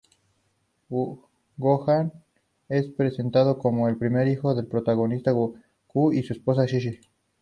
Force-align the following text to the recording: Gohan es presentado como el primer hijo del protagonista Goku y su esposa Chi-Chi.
Gohan 1.59 2.11
es 2.69 2.87
presentado 2.87 3.59
como 3.59 3.87
el 3.87 3.97
primer 3.97 4.27
hijo 4.29 4.55
del 4.55 4.65
protagonista 4.65 5.29
Goku 5.29 6.11
y 6.11 6.23
su 6.23 6.33
esposa 6.33 6.65
Chi-Chi. 6.65 7.01